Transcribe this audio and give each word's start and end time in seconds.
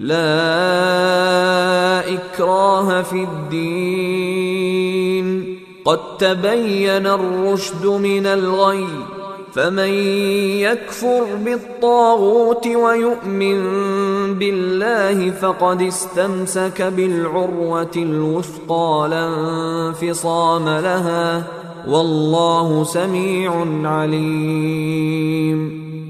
لا 0.00 0.14
إكراه 2.14 3.02
في 3.02 3.22
الدين. 3.22 4.80
قد 5.84 5.98
تبين 6.18 7.06
الرشد 7.06 7.86
من 7.86 8.26
الغي 8.26 8.86
فمن 9.52 9.88
يكفر 10.58 11.24
بالطاغوت 11.44 12.66
ويؤمن 12.66 13.60
بالله 14.34 15.30
فقد 15.30 15.82
استمسك 15.82 16.82
بالعروة 16.82 17.90
الوثقى 17.96 19.08
لا 19.10 19.26
انفصام 19.88 20.68
لها 20.68 21.44
والله 21.88 22.84
سميع 22.84 23.66
عليم. 23.84 25.89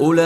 أولئك 0.00 0.20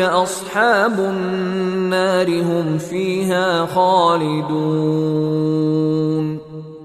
أصحاب 0.00 0.98
النار 0.98 2.42
هم 2.42 2.78
فيها 2.78 3.66
خالدون. 3.66 5.24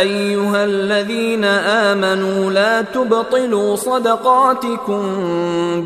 أيها 0.00 0.64
الذين 0.64 1.44
آمنوا 1.44 2.50
لا 2.50 2.82
تبطلوا 2.82 3.76
صدقاتكم 3.76 5.02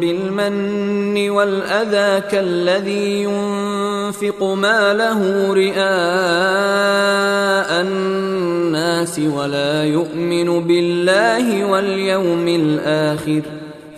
بالمن 0.00 1.30
والأذى 1.30 2.20
كالذي 2.30 3.22
ينفق 3.22 4.42
ماله 4.42 5.52
رئاء 5.52 5.82
الناس 7.80 9.18
ولا 9.18 9.84
يؤمن 9.84 10.66
بالله 10.66 11.64
واليوم 11.64 12.48
الآخر 12.48 13.61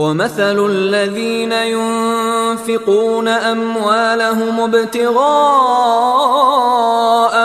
ومثل 0.00 0.66
الذين 0.66 1.52
ينفقون 1.52 3.28
أموالهم 3.28 4.60
ابتغاء 4.60 5.20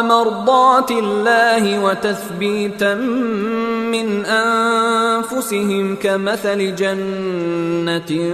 مرضات 0.01 0.91
الله 0.91 1.83
وتثبيتا 1.83 2.93
من 3.91 4.25
أنفسهم 4.25 5.95
كمثل 5.95 6.75
جنة 6.75 8.33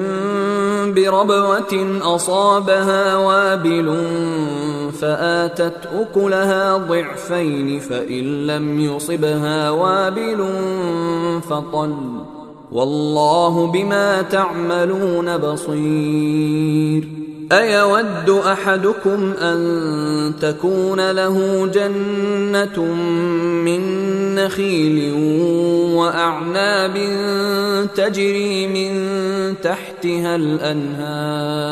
بربوة 0.86 2.00
أصابها 2.02 3.16
وابل 3.16 4.08
فآتت 5.02 5.90
أكلها 5.94 6.78
ضعفين 6.78 7.80
فإن 7.80 8.48
لم 8.48 8.80
يصبها 8.80 9.70
وابل 9.70 10.50
فطل 11.50 12.31
والله 12.72 13.68
بما 13.68 14.22
تعملون 14.22 15.38
بصير. 15.38 17.08
أيود 17.52 18.30
أحدكم 18.30 19.34
أن 19.42 20.34
تكون 20.42 21.12
له 21.12 21.68
جنة 21.74 22.86
من 23.66 23.82
نخيل 24.36 25.14
وأعناب 25.96 26.94
تجري 27.96 28.68
من 28.68 28.92
تحتها 29.62 30.36
الأنهار؟ 30.36 31.72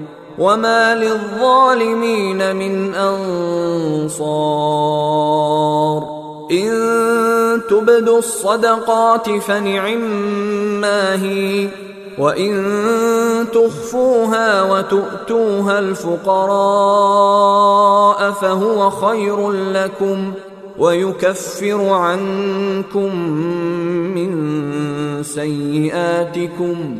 وما 0.41 0.95
للظالمين 0.95 2.55
من 2.55 2.95
أنصار 2.95 4.61
إن 6.51 6.71
تبدوا 7.69 8.19
الصدقات 8.19 9.29
فنعما 9.29 11.23
هي 11.23 11.67
وإن 12.17 13.45
تخفوها 13.53 14.71
وتؤتوها 14.71 15.79
الفقراء 15.79 16.51
فهو 18.31 18.89
خير 18.89 19.51
لكم 19.51 20.33
ويكفر 20.79 21.89
عنكم 21.89 23.15
من 24.15 24.33
سيئاتكم 25.23 26.99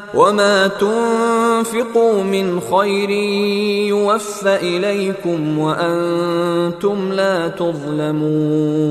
وما 0.13 0.67
تنفقوا 0.67 2.23
من 2.23 2.61
خير 2.71 3.09
يوفى 3.89 4.55
اليكم 4.55 5.59
وأنتم 5.59 7.13
لا 7.13 7.47
تظلمون 7.47 8.81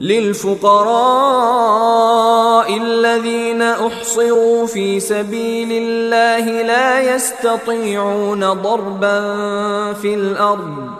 للفقراء 0.00 1.30
الذين 2.76 3.62
احصروا 3.62 4.66
في 4.66 5.00
سبيل 5.00 5.72
الله 5.72 6.62
لا 6.62 7.14
يستطيعون 7.14 8.52
ضربا 8.52 9.20
في 9.92 10.14
الأرض 10.14 10.99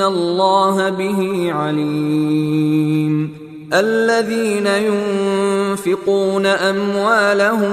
الله 0.00 0.90
به 0.90 1.52
عليم. 1.52 3.42
الذين 3.72 4.66
ينفقون 4.66 6.46
اموالهم 6.46 7.72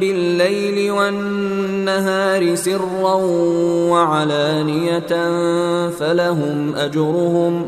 بالليل 0.00 0.90
والنهار 0.90 2.54
سرا 2.54 3.14
وعلانيه 3.90 5.00
فلهم 5.90 6.74
اجرهم 6.76 7.66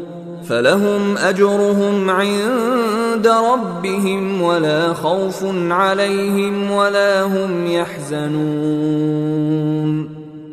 فلهم 0.48 1.16
اجرهم 1.18 2.10
عند 2.10 3.26
ربهم 3.26 4.42
ولا 4.42 4.94
خوف 4.94 5.44
عليهم 5.70 6.70
ولا 6.70 7.22
هم 7.22 7.66
يحزنون. 7.66 8.98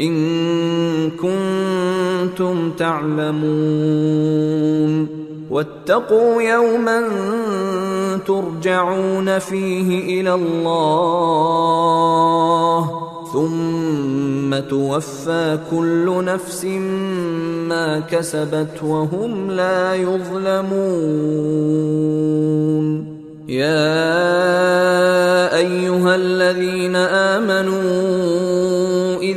إن 0.00 1.10
كنتم 1.10 2.70
تعلمون 2.78 3.42
واتقوا 5.50 6.42
يوما 6.42 7.02
ترجعون 8.26 9.38
فيه 9.38 10.20
إلى 10.20 10.34
الله 10.34 11.42
ثم 13.32 14.58
توفى 14.70 15.58
كل 15.70 16.24
نفس 16.24 16.64
ما 17.68 18.00
كسبت 18.00 18.82
وهم 18.82 19.50
لا 19.50 19.94
يظلمون. 19.94 21.72
يا 23.48 23.92
أيها 25.56 26.14
الذين 26.14 26.96
آمنوا 26.96 27.80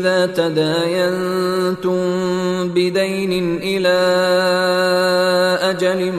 إذا 0.06 0.26
تداينتم 0.26 1.98
بدين 2.70 3.58
إلى 3.58 3.98
أجل 5.62 6.14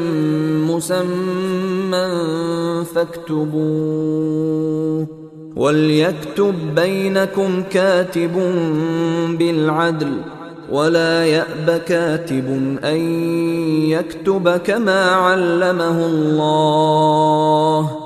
مسمى 0.66 2.06
فاكتبوه 2.94 5.06
وليكتب 5.56 6.54
بينكم 6.74 7.62
كاتب 7.70 8.34
بالعدل 9.38 10.12
ولا 10.72 11.24
يأب 11.24 11.82
كاتب 11.86 12.78
أن 12.84 12.96
يكتب 13.90 14.56
كما 14.56 15.04
علمه 15.04 16.06
الله 16.06 18.05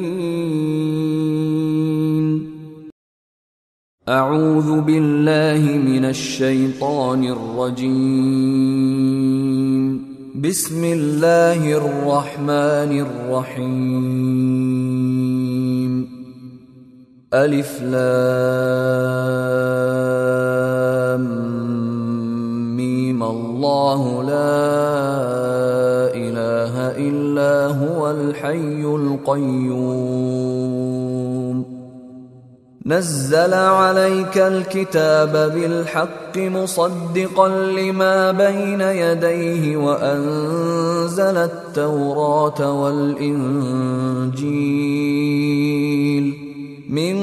أعوذ 4.08 4.80
بالله 4.80 5.78
من 5.78 6.04
الشيطان 6.04 7.24
الرجيم. 7.24 7.98
بسم 10.34 10.84
الله 10.84 11.72
الرحمن 11.72 13.06
الرحيم. 13.06 13.78
ألف 17.34 17.82
لام. 17.82 19.77
الله 23.59 24.23
لا 24.23 24.55
إله 26.14 26.75
إلا 26.97 27.75
هو 27.75 28.11
الحي 28.11 28.83
القيوم. 28.85 29.79
نزل 32.87 33.55
عليك 33.55 34.38
الكتاب 34.38 35.33
بالحق 35.55 36.38
مصدقا 36.38 37.49
لما 37.49 38.33
بين 38.33 38.81
يديه 38.81 39.77
وأنزل 39.77 41.37
التوراة 41.37 42.83
والإنجيل. 42.83 44.49
من 46.88 47.20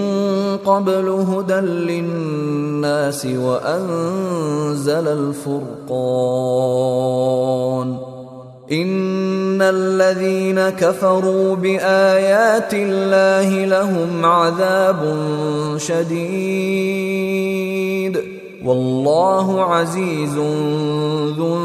قبل 0.65 1.09
هدى 1.09 1.53
للناس 1.53 3.25
وأنزل 3.25 5.07
الفرقان. 5.07 5.75
إن 8.71 9.61
الذين 9.61 10.69
كفروا 10.69 11.55
بآيات 11.55 12.73
الله 12.73 13.65
لهم 13.65 14.25
عذاب 14.25 15.17
شديد. 15.77 17.25
والله 18.65 19.63
عزيز 19.63 20.37
ذو 21.37 21.57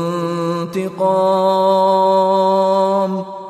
انتقام. 0.73 3.40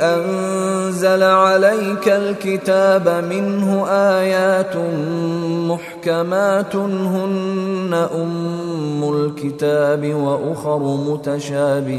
أنزل 0.00 1.22
عليك 1.22 2.08
الكتاب 2.08 3.08
منه 3.08 3.86
آيات 3.88 4.76
محكمات 5.70 6.76
هن 6.76 8.08
أم 8.14 9.14
الكتاب 9.14 10.14
وأخر 10.14 10.78
متشابهات. 10.78 11.98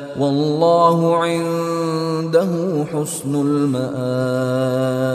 والله 0.19 1.17
عنده 1.17 2.85
حسن 2.93 3.35
المآب. 3.35 5.11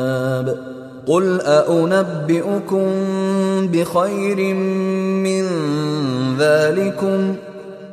قل 1.06 1.40
أأنبئكم 1.40 2.86
بخير 3.72 4.54
من 5.24 5.44
ذلكم 6.38 7.34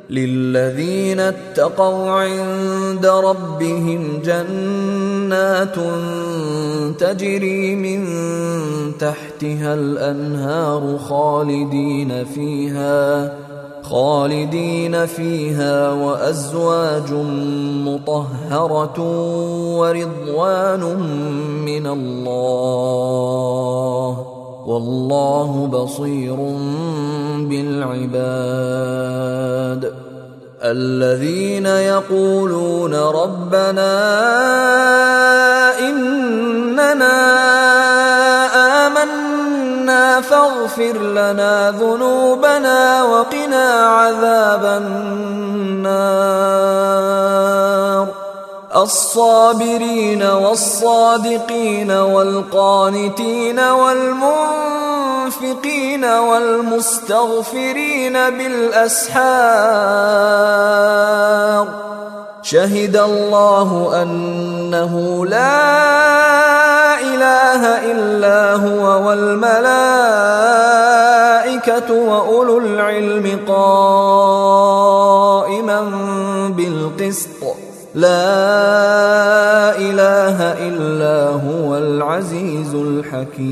للذين 0.09 1.19
اتقوا 1.19 2.09
عند 2.09 3.05
ربهم 3.05 4.21
جنات 4.25 5.75
تجري 6.99 7.75
من 7.75 8.05
تحتها 8.99 9.73
الأنهار 9.73 10.97
خالدين 10.97 12.25
فيها 12.25 13.33
خالدين 13.93 15.05
فيها 15.05 15.91
وأزواج 15.91 17.13
مطهرة 17.85 18.99
ورضوان 19.77 20.83
من 21.65 21.87
الله 21.87 23.27
والله 24.67 25.67
بصير 25.67 26.35
بالعباد 27.49 28.73
الذين 30.63 31.65
يقولون 31.65 32.95
ربنا 32.95 33.93
إننا 35.79 37.43
فاغفر 40.21 40.97
لنا 40.97 41.71
ذنوبنا 41.71 43.03
وقنا 43.03 43.83
عذاب 43.83 44.65
النار. 44.65 46.13
الصابرين 48.75 50.23
والصادقين 50.23 51.91
والقانتين 51.91 53.59
والمنفقين 53.59 54.45
والمستغفرين 56.05 58.13
بالأسحار. 58.13 59.13
شهد 62.41 62.97
الله 62.97 64.01
أنه 64.01 65.25
لا 65.25 66.82
إله 67.03 67.91
إلا 67.91 68.39
هو 68.53 68.85
والملائكة 69.07 69.53
وأولو 71.93 72.57
العلم 72.57 73.39
قائما 73.47 74.73
بالقسط. 76.57 77.43
لا 77.95 79.77
إله 79.77 80.37
إلا 80.67 81.29
هو 81.29 81.77
العزيز 81.77 82.75
الحكيم. 82.75 83.43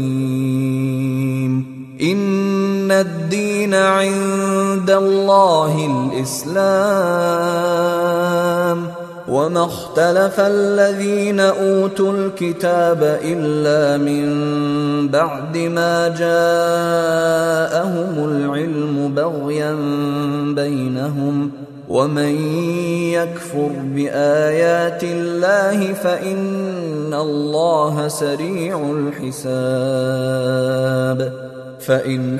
إن 2.01 2.91
الدين 2.91 3.73
عند 3.73 4.89
الله 4.89 5.73
الإسلام. 6.15 6.61
وما 9.31 9.65
اختلف 9.65 10.39
الذين 10.39 11.39
اوتوا 11.39 12.13
الكتاب 12.13 13.19
الا 13.23 13.97
من 13.97 14.27
بعد 15.07 15.57
ما 15.57 16.07
جاءهم 16.07 17.63
العلم 18.29 19.13
بغيا 19.15 19.75
بينهم 20.55 21.51
ومن 21.89 22.35
يكفر 23.11 23.69
بايات 23.95 25.03
الله 25.03 25.93
فان 25.93 27.13
الله 27.13 28.07
سريع 28.07 28.91
الحساب 28.91 30.11
فان 31.79 32.39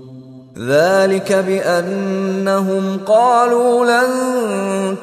ذلك 0.57 1.33
بأنهم 1.33 2.99
قالوا 3.07 3.85
لن 3.85 4.11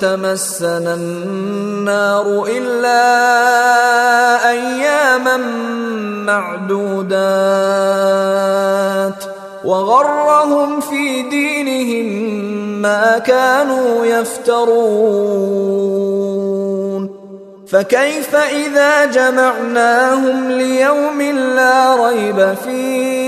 تمسنا 0.00 0.94
النار 0.94 2.46
إلا 2.48 3.00
أياما 4.50 5.37
معدودات 6.26 7.24
وغرهم 9.64 10.80
في 10.80 11.22
دينهم 11.22 12.28
ما 12.82 13.18
كانوا 13.18 14.06
يفترون 14.06 15.68
فكيف 17.68 18.34
إذا 18.37 19.04
جمعناهم 19.04 20.50
ليوم 20.50 21.22
لا 21.56 22.06
ريب 22.06 22.54
فيه 22.64 23.27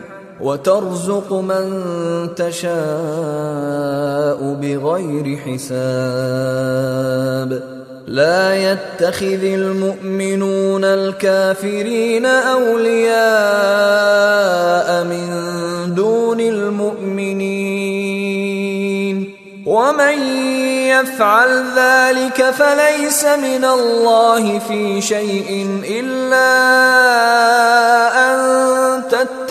وترزق 0.41 1.33
من 1.33 1.65
تشاء 2.35 2.71
بغير 4.61 5.37
حساب. 5.37 5.81
لا 8.07 8.55
يتخذ 8.55 9.43
المؤمنون 9.43 10.83
الكافرين 10.83 12.25
أولياء 12.25 13.13
من 15.03 15.29
دون 15.95 16.39
المؤمنين. 16.39 17.81
ومن 19.65 20.17
يفعل 20.89 21.63
ذلك 21.77 22.41
فليس 22.51 23.25
من 23.25 23.65
الله 23.65 24.59
في 24.59 25.01
شيء 25.01 25.81
إلا 25.89 26.51
أن 28.25 28.37
تتقوا 29.09 29.40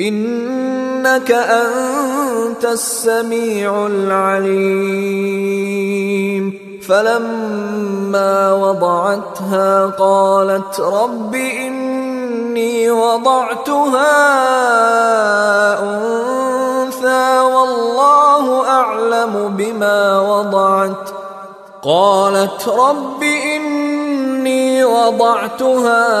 إنك 0.00 1.30
أنت 1.30 2.64
السميع 2.64 3.86
العليم. 3.86 5.00
فلما 6.88 8.52
وضعتها 8.52 9.86
قالت 9.86 10.80
رب 10.80 11.34
إني 11.34 12.90
وضعتها 12.90 14.12
أنثى 15.82 17.38
والله 17.38 18.68
أعلم 18.68 19.54
بما 19.56 20.20
وضعت. 20.20 21.10
قالت 21.82 22.68
رب 22.68 23.22
إني 23.22 24.84
وضعتها 24.84 26.20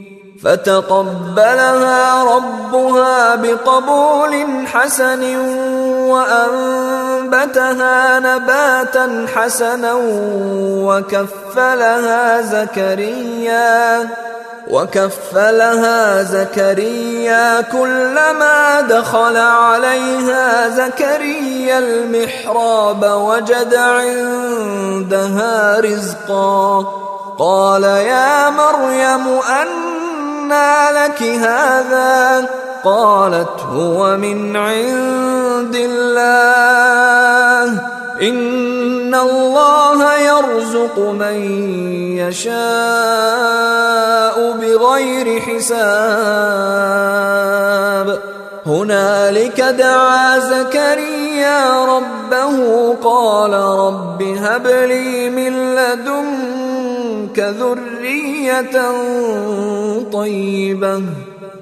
فتقبلها 0.43 2.23
ربها 2.35 3.35
بقبول 3.35 4.45
حسن 4.67 5.21
وأنبتها 7.29 8.19
نباتا 8.19 9.25
حسنا 9.35 9.93
وكفلها 10.85 12.41
زكريا 12.41 14.09
وكفلها 14.67 16.23
زكريا 16.23 17.61
كلما 17.61 18.81
دخل 18.81 19.37
عليها 19.37 20.69
زكريا 20.69 21.79
المحراب 21.79 23.03
وجد 23.03 23.75
عندها 23.75 25.79
رزقا 25.79 26.85
قال 27.39 27.83
يا 27.83 28.49
مريم 28.49 29.39
لك 30.91 31.23
هذا 31.23 32.49
قالت 32.83 33.59
هو 33.69 34.17
من 34.17 34.55
عند 34.55 35.75
الله. 35.75 36.71
إن 38.21 39.15
الله 39.15 40.13
يرزق 40.17 40.99
من 40.99 41.35
يشاء 42.17 42.51
بغير 44.61 45.39
حساب. 45.41 45.71
هنالك 48.65 49.61
دعا 49.61 50.39
زكريا 50.39 51.85
ربه 51.85 52.93
قال 53.03 53.53
رب 53.53 54.21
هب 54.21 54.67
لي 54.67 55.29
من 55.29 55.75
لدنك 55.75 57.39
ذرية 57.39 58.91
طيبة. 60.13 61.03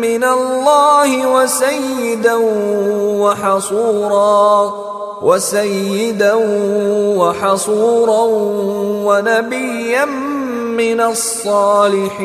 من 0.00 0.24
الله 0.24 1.26
وسيدا 1.26 2.34
وحصورا 3.20 4.74
وسيدا 5.22 6.34
وحصورا 7.16 8.22
ونبيا 9.04 10.04
من 10.74 11.00
الصالحين. 11.00 12.24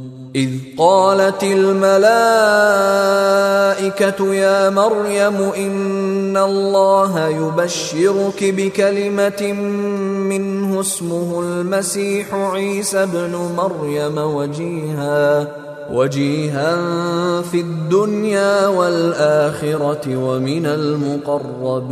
إذ 0.35 0.49
قالت 0.77 1.43
الملائكة 1.43 2.23
يا 4.33 4.69
مريم 4.69 5.35
إن 5.35 6.37
الله 6.37 7.27
يبشرك 7.27 8.43
بكلمة 8.43 9.53
منه 10.31 10.81
اسمه 10.81 11.39
المسيح 11.39 12.33
عيسى 12.33 13.03
ابن 13.03 13.35
مريم 13.57 14.17
وجيها 14.17 15.47
وجيها 15.91 16.75
في 17.41 17.59
الدنيا 17.59 18.67
والآخرة 18.67 20.15
ومن 20.15 20.65
المقربين. 20.65 21.91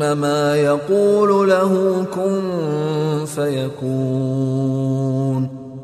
فإنما 0.00 0.56
يقول 0.56 1.48
له 1.48 2.04
كن 2.14 2.40
فيكون. 3.34 4.06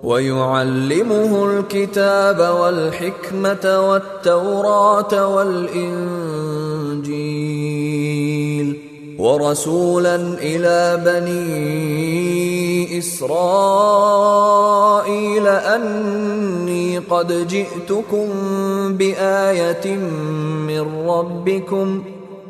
ويعلمه 0.03 1.47
الكتاب 1.51 2.39
والحكمة 2.61 3.91
والتوراة 3.91 5.37
والإنجيل. 5.37 6.13
ورسولا 9.19 10.17
إلى 10.43 11.03
بني 11.05 12.99
إسرائيل 12.99 13.37
أني 15.47 16.99
قد 16.99 17.49
جئتكم 17.49 18.27
بآية 18.93 19.97
من 20.67 21.09
ربكم. 21.09 22.03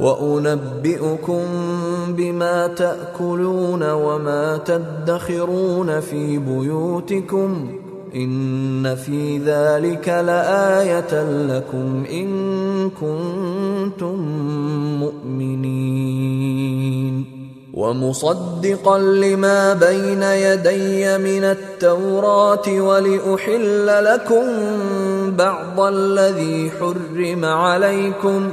وأنبئكم 0.00 1.44
بما 2.08 2.66
تأكلون 2.66 3.90
وما 3.90 4.56
تدخرون 4.56 6.00
في 6.00 6.38
بيوتكم 6.38 7.68
إن 8.14 8.94
في 8.94 9.38
ذلك 9.38 10.08
لآية 10.08 11.22
لكم 11.46 12.04
إن 12.10 12.90
كنتم 12.90 14.16
مؤمنين. 15.00 16.54
ومصدقا 17.74 18.98
لما 18.98 19.74
بين 19.74 20.22
يدي 20.22 21.18
من 21.18 21.44
التوراة 21.44 22.80
ولأحل 22.80 24.04
لكم 24.04 24.44
بعض 25.36 25.80
الذي 25.80 26.70
حرم 26.80 27.44
عليكم 27.44 28.52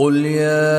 قل 0.00 0.16
يا 0.16 0.72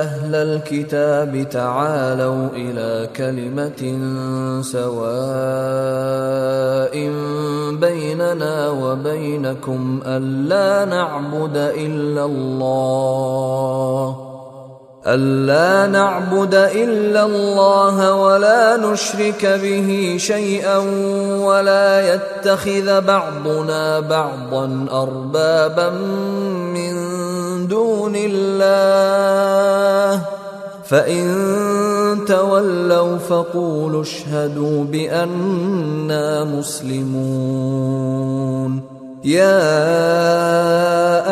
أهل 0.00 0.34
الكتاب 0.34 1.48
تعالوا 1.50 2.48
إلى 2.52 3.08
كلمه 3.16 3.80
سواء 4.62 5.08
بيننا 7.80 8.68
وبينكم 8.70 10.00
الا 10.06 10.84
نعبد 10.84 11.56
الا 11.56 12.24
الله 12.24 14.16
ألا 15.06 15.86
نعبد 15.86 16.54
إلا 16.54 17.24
الله 17.24 18.14
ولا 18.14 18.76
نشرك 18.76 19.46
به 19.46 20.16
شيئا 20.18 20.78
ولا 21.40 22.14
يتخذ 22.14 23.00
بعضنا 23.00 24.00
بعضا 24.00 24.86
أربابا 24.92 25.90
من 26.74 27.27
دون 27.78 28.14
الله. 28.16 30.22
فإن 30.88 31.24
تولوا 32.28 33.18
فقولوا 33.18 34.02
اشهدوا 34.02 34.84
بأننا 34.84 36.44
مسلمون. 36.44 37.58
يا 39.24 39.58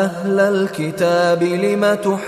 أهل 0.05 0.39
الكتاب 0.39 1.43
لم 1.43 1.97
تحاجون 2.03 2.27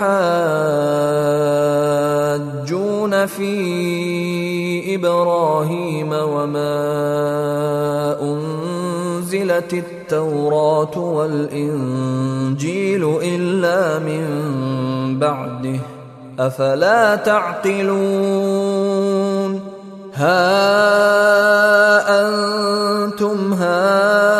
في 3.26 4.94
إبراهيم 4.94 6.12
وما 6.12 6.80
أنزلت 9.34 9.72
التوراة 9.74 10.98
والإنجيل 10.98 12.60
إلا 13.22 13.98
من 13.98 14.24
بعده. 15.18 15.78
أفلا 16.38 17.16
تعقلون؟ 17.16 17.90
ها 20.14 20.70
أنتم 22.26 23.52
هؤلاء 23.52 24.39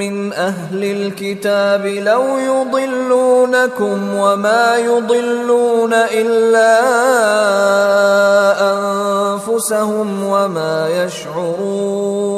من 0.00 0.32
أهل 0.32 0.84
الكتاب 0.84 1.86
لو 1.86 2.22
يضلونكم 2.38 4.14
وما 4.14 4.76
يضلون 4.76 5.92
إلا 5.92 6.78
أنفسهم 8.72 10.24
وما 10.24 11.04
يشعرون. 11.04 12.37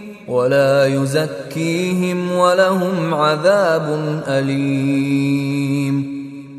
ولا 0.31 0.85
يزكيهم 0.85 2.31
ولهم 2.31 3.13
عذاب 3.13 3.99
أليم. 4.27 6.20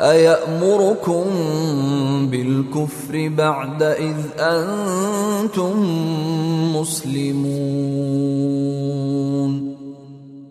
أيأمركم 0.00 1.24
بالكفر 2.30 3.28
بعد 3.28 3.82
إذ 3.82 4.16
أنتم 4.38 5.86
مسلمون؟ 6.76 7.50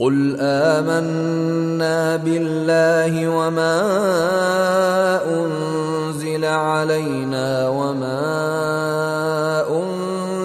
قل 0.00 0.36
آمنا 0.40 2.16
بالله 2.16 3.28
وما 3.28 3.80
أنزل 5.28 6.44
علينا 6.44 7.68
وما 7.68 8.20
أنزل 9.68 10.09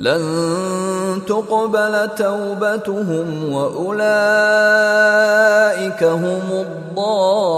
لن 0.00 1.22
تقبل 1.28 2.08
توبتهم 2.16 3.52
وأولئك 3.52 4.00
هم 6.02 6.64
الضالون. 6.66 7.50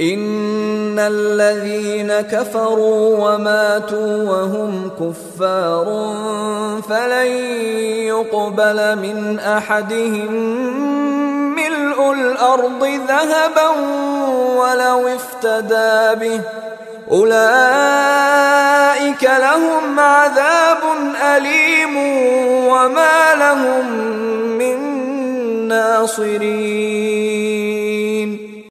إن 0.00 0.98
الذين 0.98 2.20
كفروا 2.20 3.18
وماتوا 3.18 4.30
وهم 4.30 4.90
كفار 5.00 5.86
فلن 6.88 7.26
يقبل 8.12 8.98
من 8.98 9.38
أحدهم 9.38 10.32
ملء 11.54 12.12
الأرض 12.12 12.84
ذهبا 13.08 13.68
ولو 14.58 15.08
افتدى 15.08 16.14
به. 16.20 16.40
أولئك 17.10 17.34
لهم 19.22 20.00
عذاب 20.00 20.82
أليم 21.22 21.96
وما 22.66 23.34
لهم 23.34 23.86
من 24.58 24.78
ناصرين. 25.68 27.14